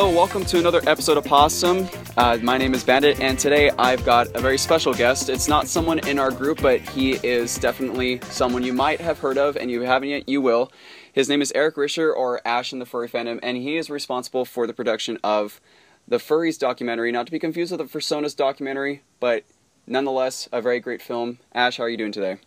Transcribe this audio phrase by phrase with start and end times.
[0.00, 1.86] Hello, welcome to another episode of Possum.
[2.16, 5.28] Uh, my name is Bandit, and today I've got a very special guest.
[5.28, 9.36] It's not someone in our group, but he is definitely someone you might have heard
[9.36, 10.72] of, and you haven't yet, you will.
[11.12, 14.46] His name is Eric Risher, or Ash in the Furry Fandom, and he is responsible
[14.46, 15.60] for the production of
[16.08, 19.44] the Furries documentary, not to be confused with the Fursonas documentary, but
[19.86, 21.40] nonetheless, a very great film.
[21.54, 22.38] Ash, how are you doing today?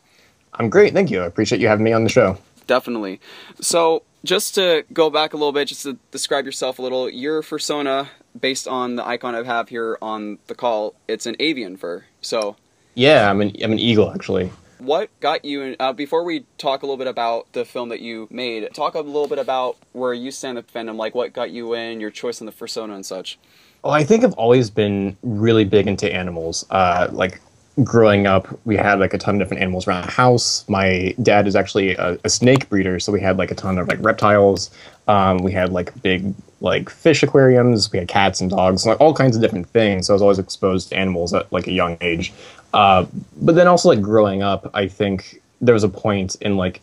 [0.55, 1.21] I'm great, thank you.
[1.21, 2.39] I appreciate you having me on the show.
[2.65, 3.21] Definitely.
[3.61, 7.41] So, just to go back a little bit, just to describe yourself a little, your
[7.41, 8.07] fursona,
[8.39, 12.05] based on the icon I have here on the call, it's an avian fur.
[12.21, 12.55] So,
[12.95, 14.51] yeah, I'm an I'm an eagle actually.
[14.79, 15.75] What got you in?
[15.79, 18.99] Uh, before we talk a little bit about the film that you made, talk a
[18.99, 22.41] little bit about where you stand the fandom, like what got you in, your choice
[22.41, 23.39] in the fursona and such.
[23.83, 26.65] Well, I think I've always been really big into animals.
[26.69, 27.39] Uh, like
[27.83, 30.67] growing up, we had like a ton of different animals around the house.
[30.67, 33.87] My dad is actually a, a snake breeder, so we had like a ton of
[33.87, 34.69] like reptiles.
[35.07, 37.91] Um, we had like big like fish aquariums.
[37.91, 40.07] We had cats and dogs, like all kinds of different things.
[40.07, 42.31] So I was always exposed to animals at like a young age.
[42.73, 43.05] Uh,
[43.41, 46.81] but then also like growing up, I think there was a point in like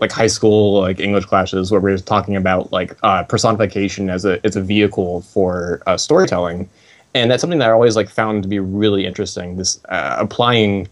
[0.00, 4.24] like high school like English classes where we were talking about like uh, personification as
[4.24, 6.68] a as a vehicle for uh, storytelling
[7.14, 9.56] and that's something that I always like found to be really interesting.
[9.56, 10.88] This uh, applying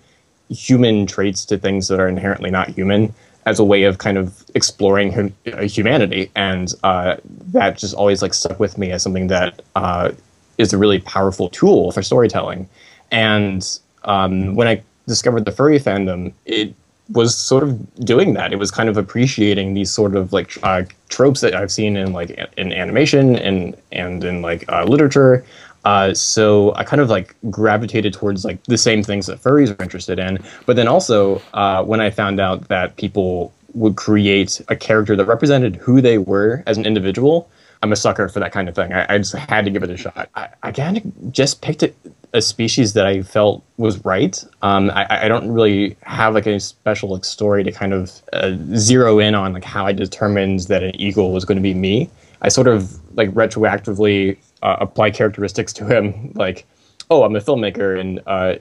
[0.51, 3.15] human traits to things that are inherently not human
[3.47, 7.17] as a way of kind of exploring uh, humanity, and uh,
[7.53, 10.11] that just always like stuck with me as something that uh,
[10.59, 12.69] is a really powerful tool for storytelling.
[13.11, 13.67] And
[14.05, 16.75] um, when I discovered the furry fandom, it
[17.13, 18.53] was sort of doing that.
[18.53, 22.13] It was kind of appreciating these sort of like uh, tropes that I've seen in
[22.13, 25.45] like in animation and and in like uh, literature,
[25.85, 29.83] uh, so I kind of like gravitated towards like the same things that furries are
[29.83, 30.39] interested in.
[30.67, 35.25] But then also uh, when I found out that people would create a character that
[35.25, 37.49] represented who they were as an individual,
[37.83, 38.93] I'm a sucker for that kind of thing.
[38.93, 40.29] I, I just had to give it a shot.
[40.35, 41.93] I, I kind of just picked a,
[42.35, 44.43] a, species that I felt was right.
[44.61, 48.55] Um, I, I, don't really have like a special like, story to kind of uh,
[48.77, 52.11] zero in on like how I determined that an eagle was going to be me.
[52.43, 56.67] I sort of like retroactively uh, apply characteristics to him, like
[57.11, 58.55] oh, I'm a filmmaker, and uh,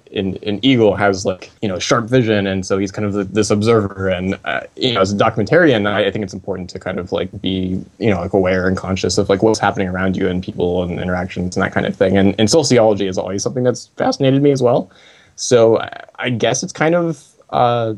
[0.63, 4.37] Eagle has like you know sharp vision, and so he's kind of this observer, and
[4.43, 7.29] uh, you know as a documentarian, I, I, think it's important to kind of like
[7.41, 10.83] be you know like aware and conscious of like what's happening around you and people
[10.83, 14.41] and interactions and that kind of thing, and and sociology is always something that's fascinated
[14.41, 14.91] me as well.
[15.35, 15.79] So
[16.15, 17.93] I guess it's kind of uh,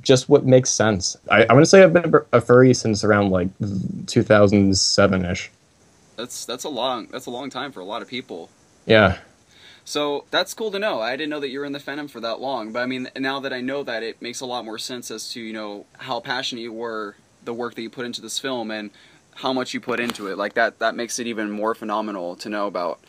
[0.00, 1.16] just what makes sense.
[1.30, 3.48] I, I'm gonna say I've been a furry since around like
[4.06, 5.50] 2007 ish
[6.16, 8.50] that's that's a long that's a long time for a lot of people.
[8.86, 9.18] Yeah.
[9.84, 11.00] So that's cool to know.
[11.00, 13.08] I didn't know that you were in the fandom for that long, but I mean,
[13.16, 15.86] now that I know that, it makes a lot more sense as to you know
[15.98, 18.90] how passionate you were, the work that you put into this film, and
[19.36, 20.38] how much you put into it.
[20.38, 23.00] Like that, that makes it even more phenomenal to know about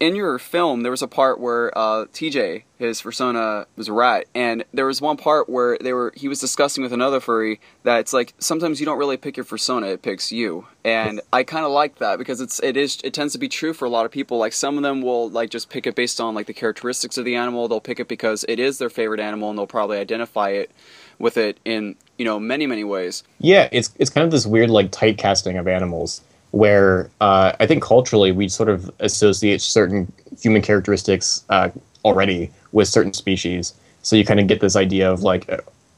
[0.00, 4.26] in your film, there was a part where uh, TJ, his persona, was a rat,
[4.34, 8.00] and there was one part where they were he was discussing with another furry that
[8.00, 11.64] it's like sometimes you don't really pick your persona; it picks you, and I kind
[11.64, 14.04] of like that because it's it is it tends to be true for a lot
[14.04, 14.38] of people.
[14.38, 17.24] Like some of them will like just pick it based on like the characteristics of
[17.24, 17.68] the animal.
[17.68, 20.70] They'll pick it because it is their favorite animal, and they'll probably identify it
[21.18, 23.22] with it in you know many many ways.
[23.38, 26.20] Yeah, it's it's kind of this weird like tight casting of animals
[26.54, 30.10] where uh, I think culturally we sort of associate certain
[30.40, 31.70] human characteristics uh,
[32.04, 33.74] already with certain species.
[34.02, 35.50] So you kind of get this idea of like,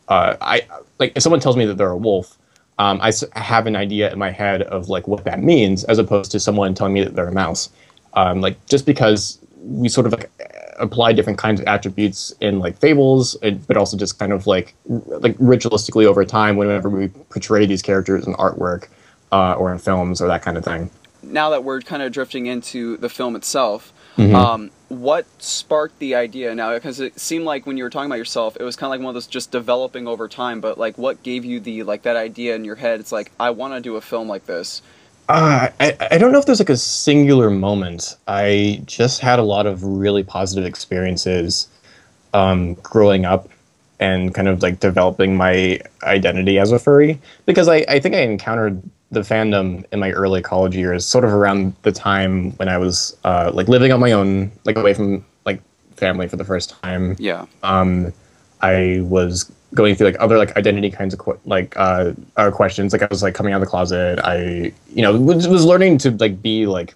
[0.09, 0.62] uh, I
[0.99, 2.39] like if someone tells me that they're a wolf,
[2.78, 6.31] um, I have an idea in my head of like what that means, as opposed
[6.33, 7.69] to someone telling me that they're a mouse.
[8.15, 10.31] Um, like just because we sort of like
[10.78, 13.37] apply different kinds of attributes in like fables,
[13.67, 18.27] but also just kind of like like ritualistically over time, whenever we portray these characters
[18.27, 18.88] in artwork,
[19.32, 20.91] uh, or in films or that kind of thing.
[21.22, 24.34] Now that we're kind of drifting into the film itself, mm-hmm.
[24.34, 26.75] um, what sparked the idea now?
[26.75, 29.05] Because it seemed like when you were talking about yourself, it was kind of like
[29.05, 30.61] one of those just developing over time.
[30.61, 33.00] But like, what gave you the like that idea in your head?
[33.00, 34.82] It's like I want to do a film like this.
[35.28, 38.17] Uh, I, I don't know if there's like a singular moment.
[38.28, 41.67] I just had a lot of really positive experiences
[42.32, 43.49] um, growing up
[43.99, 48.20] and kind of like developing my identity as a furry because I, I think I
[48.20, 52.79] encountered the fandom in my early college years, sort of around the time when I
[52.79, 55.61] was uh, like living on my own, like away from like
[55.94, 57.17] family for the first time.
[57.19, 57.47] Yeah.
[57.62, 58.12] Um,
[58.62, 62.93] I was going through like other like identity kinds of qu- like uh, uh, questions.
[62.93, 64.19] Like I was like coming out of the closet.
[64.25, 66.94] I you know was, was learning to like be like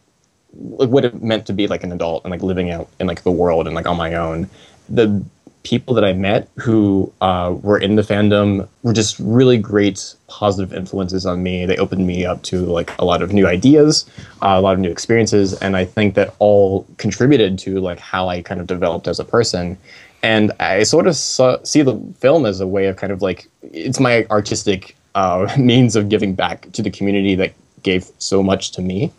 [0.53, 3.23] like what it meant to be like an adult and like living out in like
[3.23, 4.49] the world and like on my own.
[4.89, 5.25] The
[5.63, 10.73] people that I met who uh, were in the fandom were just really great positive
[10.73, 11.67] influences on me.
[11.67, 14.09] They opened me up to like a lot of new ideas,
[14.43, 18.29] uh, a lot of new experiences, and I think that all contributed to like how
[18.29, 19.77] I kind of developed as a person.
[20.23, 23.49] And I sort of saw, see the film as a way of kind of like
[23.63, 27.53] it's my artistic uh, means of giving back to the community that
[27.83, 29.13] gave so much to me.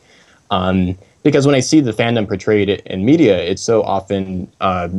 [0.50, 4.90] Um, because when I see the fandom portrayed in media, it's so often uh,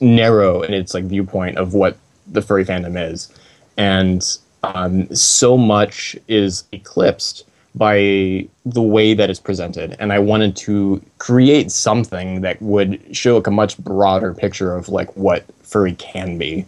[0.00, 1.96] narrow in its like viewpoint of what
[2.26, 3.32] the furry fandom is,
[3.76, 4.24] and
[4.62, 7.44] um, so much is eclipsed
[7.74, 9.96] by the way that it's presented.
[9.98, 14.88] And I wanted to create something that would show like a much broader picture of
[14.88, 16.66] like what furry can be.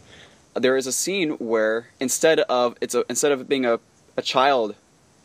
[0.54, 3.78] There is a scene where instead of it's a, instead of being a,
[4.16, 4.74] a child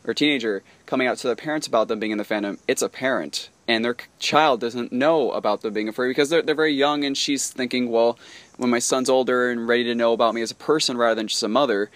[0.06, 2.90] or teenager coming out to their parents about them being in the fandom, it's a
[2.90, 7.04] parent and their child doesn't know about them being a because they're, they're very young
[7.04, 8.18] and she's thinking, well,
[8.58, 11.28] when my son's older and ready to know about me as a person rather than
[11.28, 11.90] just a mother,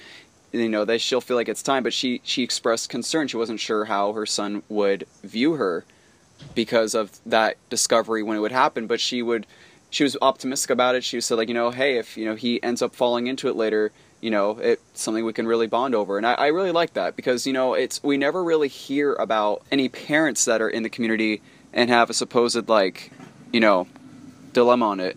[0.51, 1.83] you know, that she'll feel like it's time.
[1.83, 3.27] But she, she expressed concern.
[3.27, 5.85] She wasn't sure how her son would view her
[6.53, 8.87] because of that discovery when it would happen.
[8.87, 9.45] But she would,
[9.89, 11.03] she was optimistic about it.
[11.03, 13.55] She said like, you know, hey, if, you know, he ends up falling into it
[13.55, 13.91] later,
[14.25, 16.17] you know, it's something we can really bond over.
[16.17, 19.61] And I, I really like that because, you know, it's, we never really hear about
[19.71, 21.43] any parents that are in the community
[21.73, 23.11] and have a supposed, like,
[23.53, 23.87] you know,
[24.51, 25.15] dilemma on it.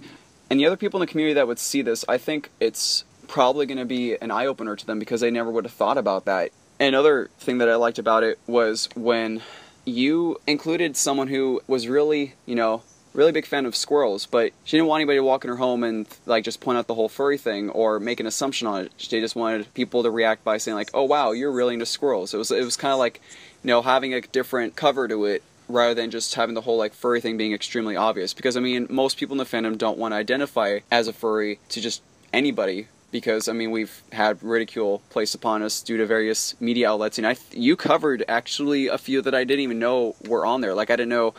[0.50, 3.64] And the other people in the community that would see this, I think it's probably
[3.64, 6.26] going to be an eye opener to them because they never would have thought about
[6.26, 6.50] that.
[6.78, 9.40] Another thing that I liked about it was when
[9.86, 12.82] you included someone who was really, you know,
[13.18, 15.82] really big fan of squirrels, but she didn't want anybody to walk in her home
[15.82, 18.92] and like just point out the whole furry thing or make an assumption on it.
[18.96, 22.32] She just wanted people to react by saying like, "Oh wow, you're really into squirrels."
[22.32, 23.20] It was it was kind of like,
[23.64, 26.94] you know, having a different cover to it rather than just having the whole like
[26.94, 28.32] furry thing being extremely obvious.
[28.32, 31.58] Because I mean, most people in the fandom don't want to identify as a furry
[31.70, 36.54] to just anybody because I mean we've had ridicule placed upon us due to various
[36.60, 40.44] media outlets, and I you covered actually a few that I didn't even know were
[40.46, 40.74] on there.
[40.74, 41.34] Like I didn't know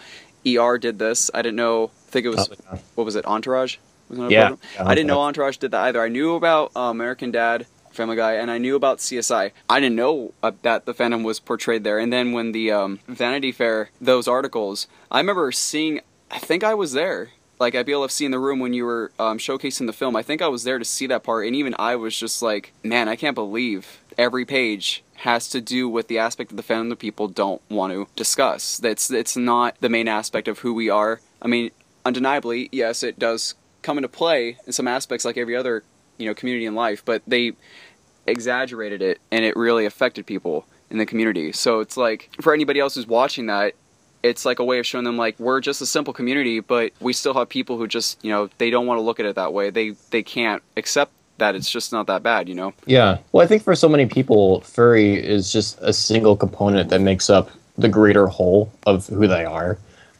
[0.47, 1.29] ER did this.
[1.33, 1.91] I didn't know.
[2.07, 3.25] I think it was oh, what was it?
[3.25, 3.77] Entourage.
[4.09, 6.01] Was yeah, yeah, I didn't know Entourage did that either.
[6.01, 9.51] I knew about uh, American Dad, Family Guy, and I knew about CSI.
[9.69, 11.99] I didn't know uh, that the fandom was portrayed there.
[11.99, 16.01] And then when the um, Vanity Fair, those articles, I remember seeing.
[16.31, 17.29] I think I was there.
[17.59, 20.15] Like at BLFC in the room when you were um, showcasing the film.
[20.15, 22.71] I think I was there to see that part, and even I was just like,
[22.83, 26.97] man, I can't believe every page has to do with the aspect of the fandom
[26.97, 28.77] people don't want to discuss.
[28.77, 31.19] That's it's not the main aspect of who we are.
[31.41, 31.71] I mean,
[32.05, 35.83] undeniably, yes, it does come into play in some aspects like every other
[36.17, 37.53] you know community in life, but they
[38.27, 41.51] exaggerated it and it really affected people in the community.
[41.51, 43.73] So it's like for anybody else who's watching that,
[44.23, 47.11] it's like a way of showing them like we're just a simple community, but we
[47.11, 49.51] still have people who just you know they don't want to look at it that
[49.51, 49.69] way.
[49.69, 52.73] They they can't accept that it's just not that bad, you know?
[52.85, 53.17] Yeah.
[53.31, 57.29] Well, I think for so many people, furry is just a single component that makes
[57.29, 59.77] up the greater whole of who they are.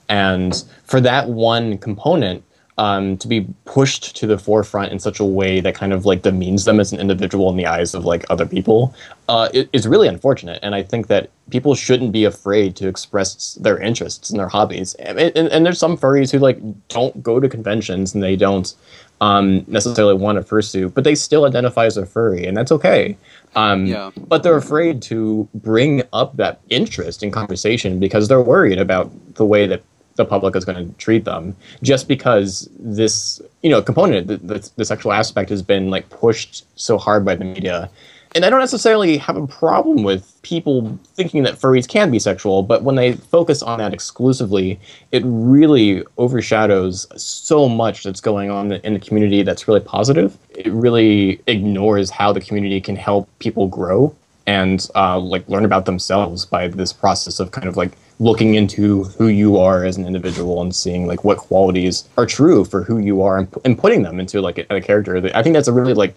[0.10, 2.44] And for that one component,
[2.79, 6.21] um, to be pushed to the forefront in such a way that kind of like
[6.21, 8.95] demeans them as an individual in the eyes of like other people
[9.27, 10.59] uh, it, is really unfortunate.
[10.63, 14.93] And I think that people shouldn't be afraid to express their interests and their hobbies.
[14.95, 18.73] And, and, and there's some furries who like don't go to conventions and they don't
[19.19, 23.17] um, necessarily want a fursuit, but they still identify as a furry, and that's okay.
[23.57, 24.12] Um, yeah.
[24.15, 29.45] But they're afraid to bring up that interest in conversation because they're worried about the
[29.45, 29.83] way that
[30.19, 31.55] the public is going to treat them.
[31.81, 36.65] Just because this, you know, component, the, the, the sexual aspect has been like pushed
[36.79, 37.89] so hard by the media
[38.35, 42.61] and I don't necessarily have a problem with people thinking that furries can be sexual,
[42.61, 44.79] but when they focus on that exclusively,
[45.11, 50.38] it really overshadows so much that's going on in the community that's really positive.
[50.51, 55.85] It really ignores how the community can help people grow and uh, like learn about
[55.85, 60.05] themselves by this process of kind of like looking into who you are as an
[60.05, 64.03] individual and seeing like what qualities are true for who you are and, and putting
[64.03, 65.17] them into like a, a character.
[65.33, 66.13] I think that's a really like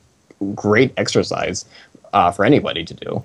[0.55, 1.65] great exercise
[2.13, 3.23] uh, for anybody to do.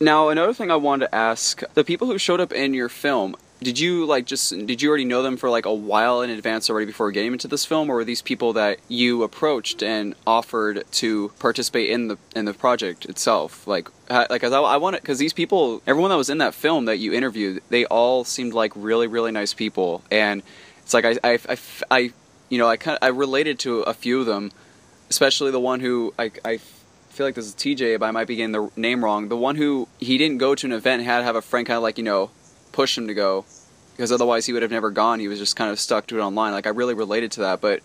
[0.00, 3.36] Now, another thing I wanted to ask: the people who showed up in your film,
[3.62, 6.70] did you like just did you already know them for like a while in advance
[6.70, 10.84] already before getting into this film, or were these people that you approached and offered
[10.92, 13.66] to participate in the in the project itself?
[13.66, 16.86] Like, like I, I want it because these people, everyone that was in that film
[16.86, 20.42] that you interviewed, they all seemed like really really nice people, and
[20.78, 21.56] it's like I I, I,
[21.90, 22.12] I
[22.48, 24.52] you know I kind of I related to a few of them,
[25.10, 26.56] especially the one who I I
[27.10, 29.28] feel like this is TJ, but I might be getting the name wrong.
[29.28, 31.76] The one who he didn't go to an event had to have a friend kind
[31.76, 32.30] of like you know
[32.72, 33.44] push him to go,
[33.96, 35.20] because otherwise he would have never gone.
[35.20, 36.52] He was just kind of stuck to it online.
[36.52, 37.60] Like I really related to that.
[37.60, 37.80] But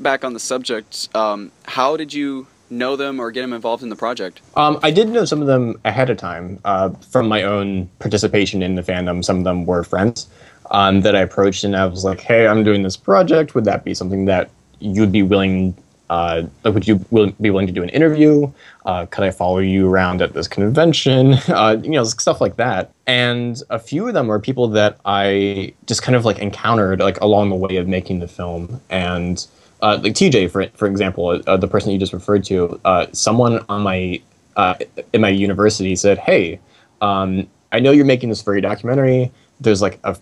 [0.00, 3.88] back on the subject, um, how did you know them or get them involved in
[3.88, 4.40] the project?
[4.56, 8.62] Um, I did know some of them ahead of time uh, from my own participation
[8.62, 9.24] in the fandom.
[9.24, 10.28] Some of them were friends
[10.70, 13.54] um, that I approached, and I was like, "Hey, I'm doing this project.
[13.54, 15.76] Would that be something that you'd be willing
[16.12, 18.52] uh, like, would you will, be willing to do an interview?
[18.84, 21.36] Uh, could I follow you around at this convention?
[21.52, 22.90] Uh, you know, stuff like that.
[23.06, 27.20] And a few of them were people that I just kind of like encountered like
[27.20, 28.80] along the way of making the film.
[28.90, 29.44] And
[29.80, 33.64] uh, like TJ, for for example, uh, the person you just referred to, uh, someone
[33.68, 34.20] on my
[35.12, 36.60] in my university said, "Hey,
[37.00, 39.32] um, I know you're making this furry documentary.
[39.60, 40.16] There's like a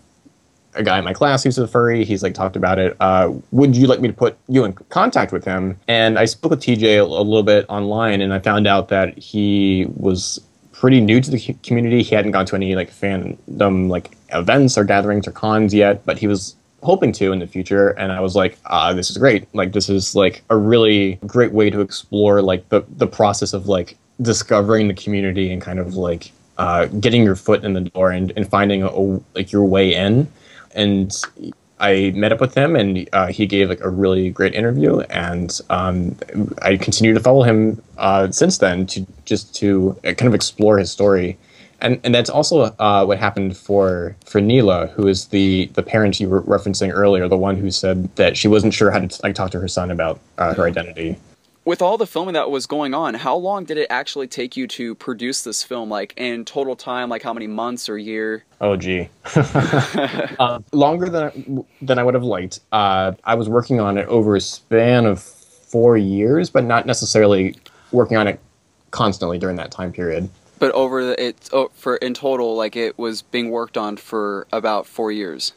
[0.73, 2.05] a guy in my class who's a furry.
[2.05, 2.95] He's like talked about it.
[2.99, 5.77] Uh, would you like me to put you in contact with him?
[5.87, 9.17] And I spoke with TJ a, a, little bit online, and I found out that
[9.17, 10.39] he was
[10.81, 12.01] pretty new to the community.
[12.01, 16.17] He hadn't gone to any like fandom like events or gatherings or cons yet, but
[16.17, 17.89] he was hoping to in the future.
[17.89, 19.47] And I was like, ah, this is great.
[19.53, 23.67] Like this is like a really great way to explore like the the process of
[23.67, 28.09] like discovering the community and kind of like uh, getting your foot in the door
[28.09, 30.27] and, and finding a, a, like your way in
[30.73, 31.15] and
[31.81, 35.59] I met up with him, and uh, he gave like a really great interview, and
[35.69, 36.15] um,
[36.61, 40.77] I continue to follow him uh, since then to just to uh, kind of explore
[40.77, 41.37] his story,
[41.79, 46.19] and and that's also uh, what happened for for Neela, who is the the parent
[46.19, 49.35] you were referencing earlier, the one who said that she wasn't sure how to like
[49.35, 51.17] talk to her son about uh, her identity
[51.71, 54.67] with all the filming that was going on, how long did it actually take you
[54.67, 55.89] to produce this film?
[55.89, 58.43] Like in total time, like how many months or year?
[58.59, 62.59] Oh, gee, uh, longer than I, than I would have liked.
[62.73, 67.55] Uh, I was working on it over a span of four years, but not necessarily
[67.93, 68.41] working on it
[68.91, 70.29] constantly during that time period.
[70.59, 74.45] But over the, it oh, for in total, like it was being worked on for
[74.51, 75.53] about four years.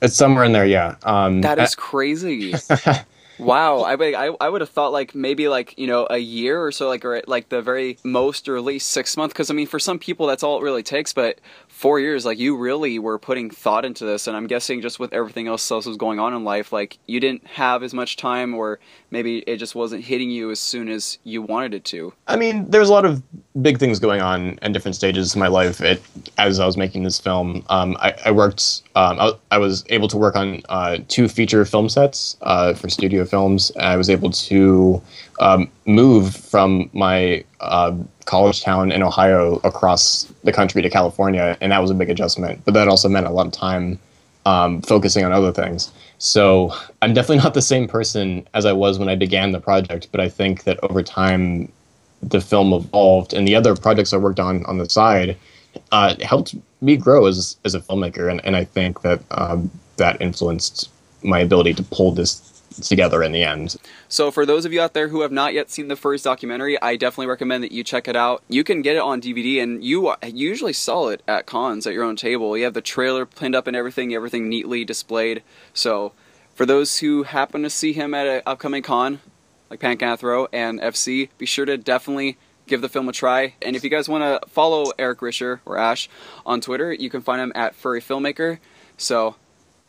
[0.00, 0.96] It's somewhere in there, yeah.
[1.02, 2.54] Um, that is I, crazy.
[3.42, 6.70] Wow, I, I I would have thought like maybe like you know a year or
[6.70, 9.32] so, like or like the very most or at least six months.
[9.32, 11.12] Because I mean, for some people that's all it really takes.
[11.12, 11.40] But
[11.72, 15.12] four years, like you really were putting thought into this, and I'm guessing just with
[15.12, 18.54] everything else else was going on in life, like you didn't have as much time,
[18.54, 18.78] or
[19.10, 22.12] maybe it just wasn't hitting you as soon as you wanted it to.
[22.28, 23.22] I mean, there's a lot of
[23.60, 25.80] big things going on in different stages of my life.
[25.80, 26.02] It,
[26.38, 28.82] as I was making this film, um, I, I, worked.
[28.94, 32.88] Um, I, I, was able to work on uh, two feature film sets uh, for
[32.90, 33.72] studio films.
[33.80, 35.02] I was able to
[35.42, 37.94] um, move from my uh,
[38.24, 42.64] college town in Ohio across the country to California, and that was a big adjustment.
[42.64, 43.98] But that also meant a lot of time
[44.46, 45.90] um, focusing on other things.
[46.18, 46.72] So
[47.02, 50.20] I'm definitely not the same person as I was when I began the project, but
[50.20, 51.70] I think that over time,
[52.22, 55.36] the film evolved, and the other projects I worked on on the side
[55.90, 60.20] uh, helped me grow as as a filmmaker, and, and I think that um, that
[60.20, 60.88] influenced
[61.24, 63.76] my ability to pull this together in the end.
[64.08, 66.80] So for those of you out there who have not yet seen the first documentary,
[66.80, 68.42] I definitely recommend that you check it out.
[68.48, 72.04] You can get it on DVD and you usually sell it at cons at your
[72.04, 72.56] own table.
[72.56, 75.42] You have the trailer pinned up and everything, everything neatly displayed.
[75.74, 76.12] So
[76.54, 79.20] for those who happen to see him at an upcoming con,
[79.70, 82.36] like Pancathro and FC, be sure to definitely
[82.66, 83.54] give the film a try.
[83.62, 86.08] And if you guys want to follow Eric Risher or Ash
[86.44, 88.58] on Twitter, you can find him at Furry Filmmaker.
[88.96, 89.36] So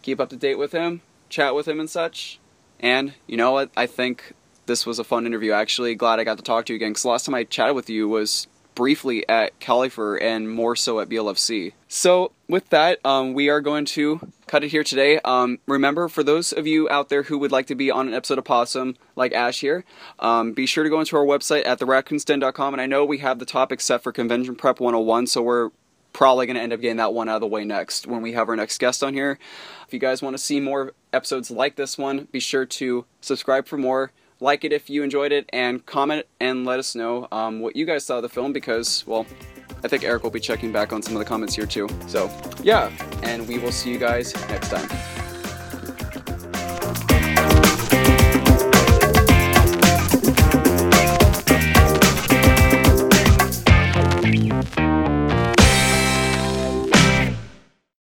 [0.01, 2.39] keep up to date with him, chat with him and such.
[2.83, 3.71] And you know what?
[3.75, 4.33] I think
[4.65, 5.53] this was a fun interview.
[5.53, 6.91] Actually, glad I got to talk to you again.
[6.91, 11.07] Because last time I chatted with you was briefly at Califur and more so at
[11.07, 11.73] BLFC.
[11.87, 15.19] So with that, um, we are going to cut it here today.
[15.23, 18.13] Um, remember, for those of you out there who would like to be on an
[18.13, 19.85] episode of Possum, like Ash here,
[20.19, 22.73] um, be sure to go into our website at theraccoonsden.com.
[22.73, 25.69] And I know we have the topic set for Convention Prep 101, so we're
[26.11, 28.33] probably going to end up getting that one out of the way next when we
[28.33, 29.39] have our next guest on here.
[29.87, 33.67] If you guys want to see more episodes like this one, be sure to subscribe
[33.67, 34.11] for more.
[34.39, 37.85] Like it if you enjoyed it, and comment and let us know um, what you
[37.85, 39.25] guys thought of the film because, well,
[39.83, 41.87] I think Eric will be checking back on some of the comments here too.
[42.07, 42.29] So,
[42.61, 42.91] yeah,
[43.23, 45.12] and we will see you guys next time.